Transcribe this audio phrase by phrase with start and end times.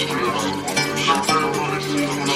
[0.00, 0.12] Thank
[2.28, 2.29] you.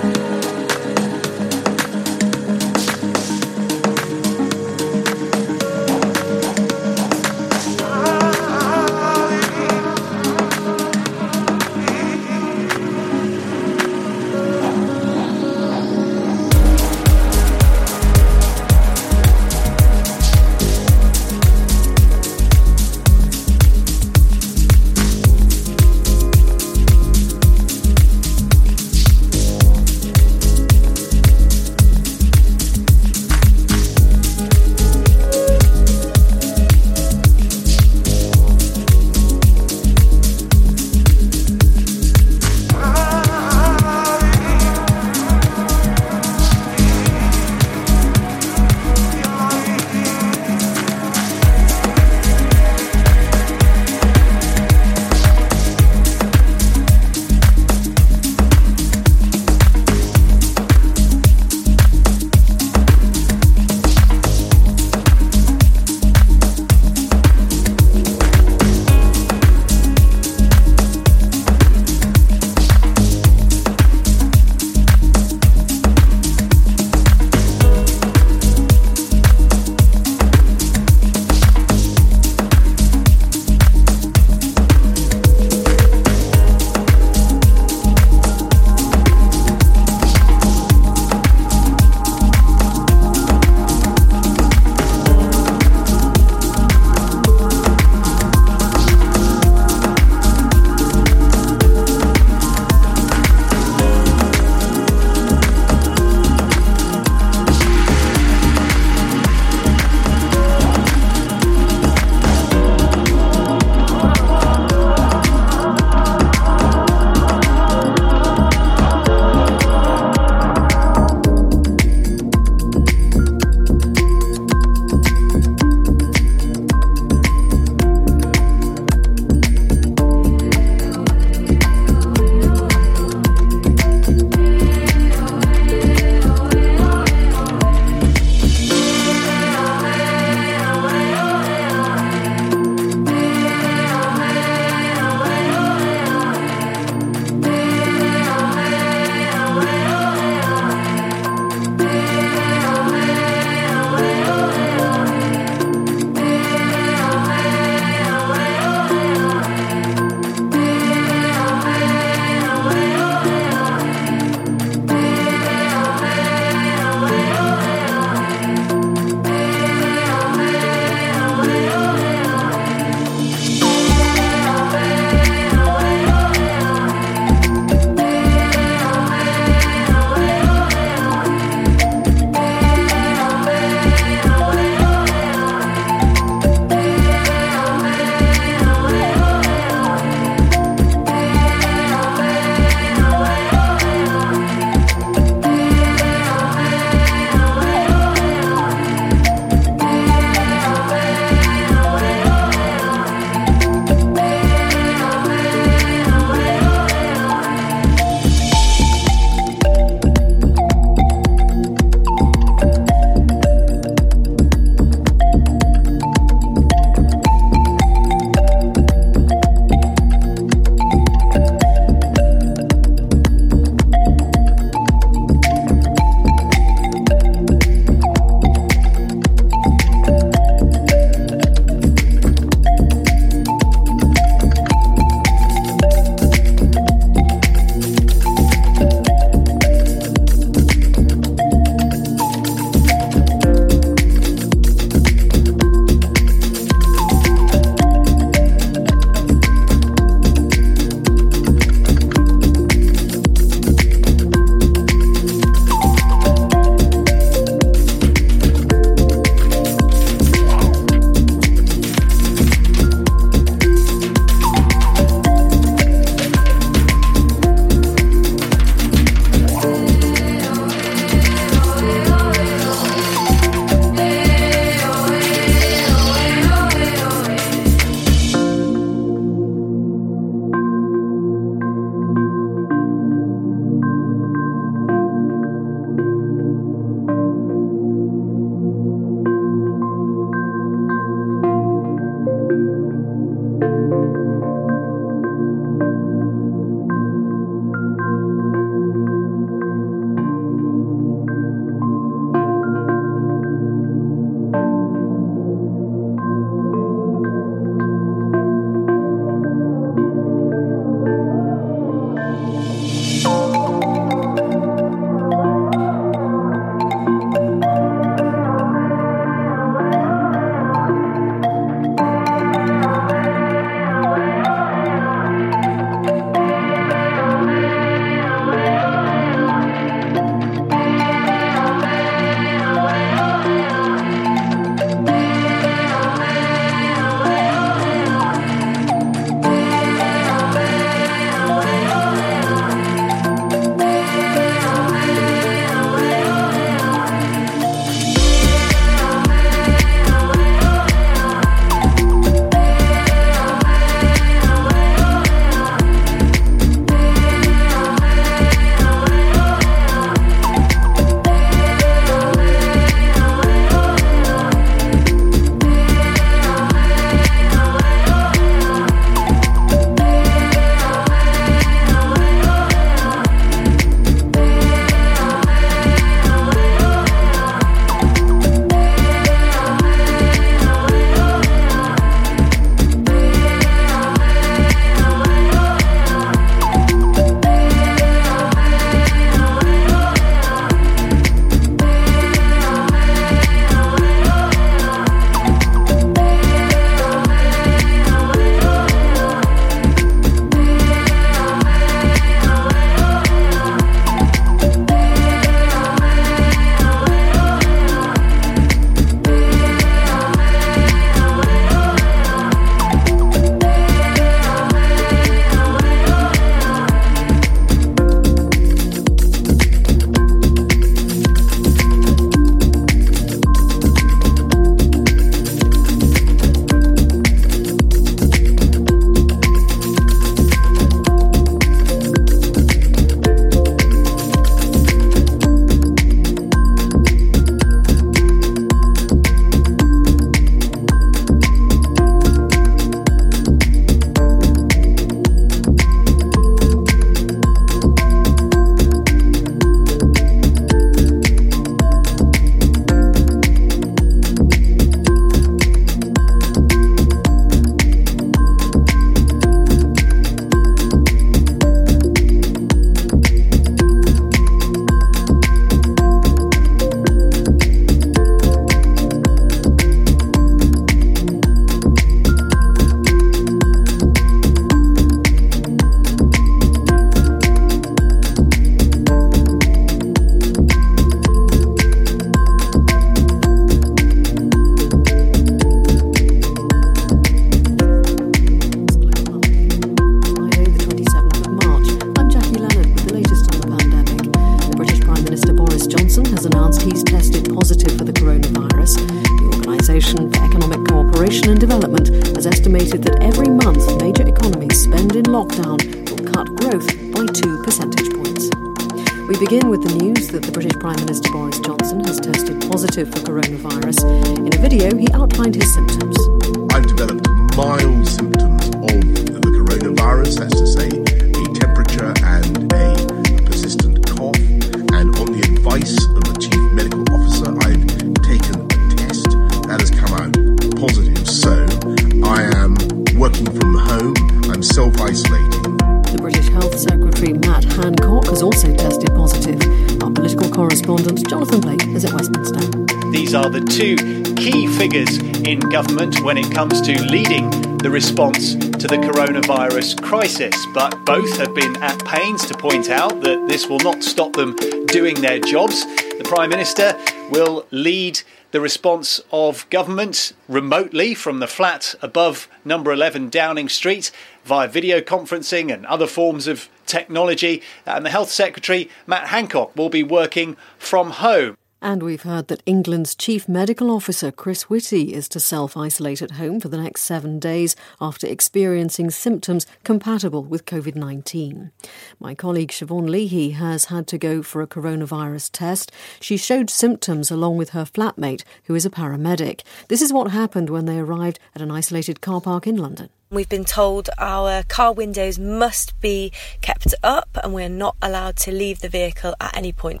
[546.58, 547.48] Comes to leading
[547.78, 550.56] the response to the coronavirus crisis.
[550.74, 554.56] But both have been at pains to point out that this will not stop them
[554.86, 555.84] doing their jobs.
[556.16, 557.00] The Prime Minister
[557.30, 564.10] will lead the response of government remotely from the flat above number 11 Downing Street
[564.44, 567.62] via video conferencing and other forms of technology.
[567.86, 571.56] And the Health Secretary, Matt Hancock, will be working from home.
[571.80, 576.32] And we've heard that England's Chief Medical Officer, Chris Whitty, is to self isolate at
[576.32, 581.70] home for the next seven days after experiencing symptoms compatible with COVID 19.
[582.18, 585.92] My colleague Siobhan Leahy has had to go for a coronavirus test.
[586.18, 589.62] She showed symptoms along with her flatmate, who is a paramedic.
[589.86, 593.08] This is what happened when they arrived at an isolated car park in London.
[593.30, 598.50] We've been told our car windows must be kept up and we're not allowed to
[598.50, 600.00] leave the vehicle at any point.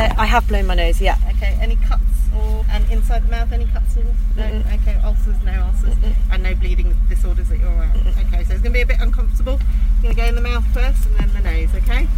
[0.00, 1.18] Uh, I have blown my nose, yeah.
[1.36, 2.02] Okay, any cuts
[2.34, 4.12] or and inside the mouth, any cuts or no?
[4.44, 4.80] Mm-mm.
[4.80, 6.14] Okay, ulcers, no ulcers, Mm-mm.
[6.32, 8.06] and no bleeding disorders that you're aware of.
[8.06, 9.60] Okay, so it's going to be a bit uncomfortable.
[10.02, 11.74] You're going to go in the mouth first and then the nose.
[11.82, 12.08] Okay,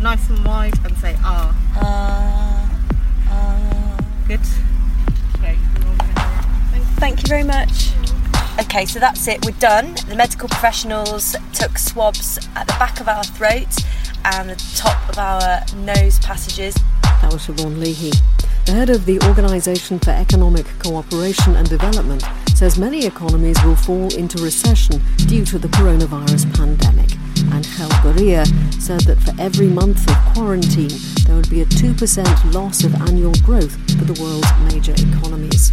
[0.00, 1.52] nice and wide and say ah.
[1.76, 4.40] Uh, uh, Good.
[5.36, 6.80] Okay, you're all gonna have it.
[6.80, 7.92] Thank thank you very much.
[8.58, 9.94] Okay, so that's it, we're done.
[10.08, 13.76] The medical professionals took swabs at the back of our throat
[14.24, 16.74] and the top of our nose passages.
[17.22, 18.12] That was Siobhan Leahy.
[18.66, 22.22] The head of the Organisation for Economic Cooperation and Development
[22.54, 27.10] says many economies will fall into recession due to the coronavirus pandemic.
[27.52, 28.46] And Hel Beria
[28.80, 33.34] said that for every month of quarantine, there would be a 2% loss of annual
[33.44, 35.72] growth for the world's major economies.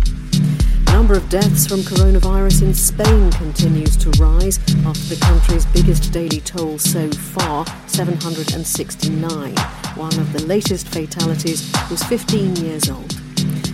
[0.93, 6.13] The number of deaths from coronavirus in Spain continues to rise after the country's biggest
[6.13, 9.55] daily toll so far, 769.
[9.95, 13.11] One of the latest fatalities was 15 years old.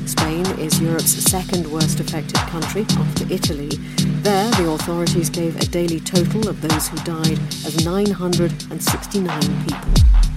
[0.05, 3.71] Spain is Europe's second worst affected country after Italy.
[4.23, 10.28] There, the authorities gave a daily total of those who died of 969 people.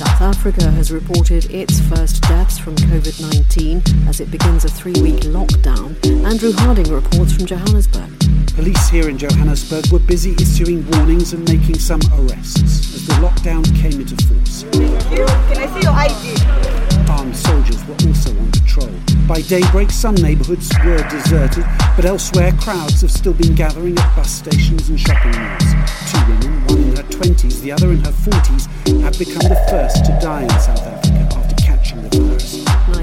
[0.00, 4.94] South Africa has reported its first deaths from COVID 19 as it begins a three
[5.02, 5.94] week lockdown.
[6.24, 8.08] Andrew Harding reports from Johannesburg.
[8.54, 13.62] Police here in Johannesburg were busy issuing warnings and making some arrests as the lockdown
[13.76, 14.64] came into force.
[14.72, 17.10] Can I see your ID?
[17.10, 19.09] Armed soldiers were also on patrol.
[19.30, 21.64] By daybreak, some neighbourhoods were deserted,
[21.94, 26.10] but elsewhere, crowds have still been gathering at bus stations and shopping malls.
[26.10, 28.66] Two women, one in her 20s, the other in her 40s,
[29.02, 31.29] have become the first to die in South Africa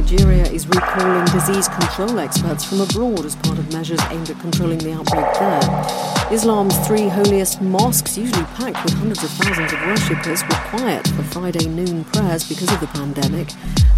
[0.09, 4.77] Nigeria is recalling disease control experts from abroad as part of measures aimed at controlling
[4.77, 6.33] the outbreak there.
[6.33, 11.23] Islam's three holiest mosques, usually packed with hundreds of thousands of worshippers, were quiet for
[11.23, 13.49] Friday noon prayers because of the pandemic.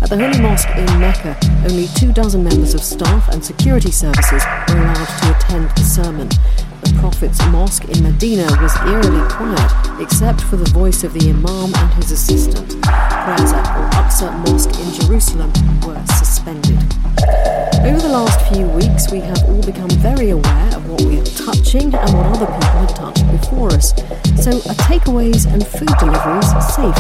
[0.02, 1.38] At the Holy Mosque in Mecca,
[1.70, 6.30] only two dozen members of staff and security services were allowed to attend the sermon.
[6.98, 11.94] Prophet's Mosque in Medina was eerily quiet, except for the voice of the Imam and
[11.94, 12.82] his assistant.
[12.82, 15.52] Prayers at Al Aqsa Mosque in Jerusalem
[15.86, 16.78] were suspended.
[17.84, 21.26] Over the last few weeks, we have all become very aware of what we are
[21.26, 23.90] touching and what other people have touched before us.
[24.44, 26.98] So, are takeaways and food deliveries safe?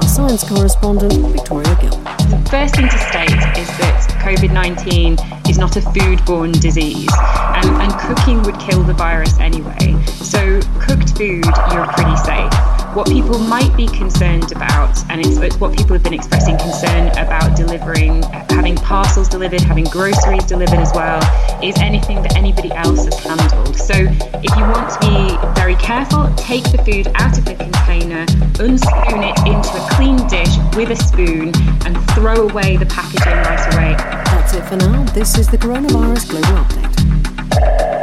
[0.00, 1.98] Our science correspondent, Victoria Gill.
[2.30, 5.16] The first thing to state is that COVID 19
[5.48, 7.08] is not a foodborne disease,
[7.56, 9.96] and, and cooking would kill the virus anyway.
[10.06, 12.69] So, cooked food, you're pretty safe.
[12.94, 17.06] What people might be concerned about, and it's, it's what people have been expressing concern
[17.18, 21.22] about delivering, having parcels delivered, having groceries delivered as well,
[21.62, 23.76] is anything that anybody else has handled.
[23.76, 28.26] So, if you want to be very careful, take the food out of the container,
[28.58, 31.52] unspoon it into a clean dish with a spoon,
[31.86, 33.94] and throw away the packaging right away.
[33.96, 35.04] That's it for now.
[35.12, 37.99] This is the Coronavirus Global Update.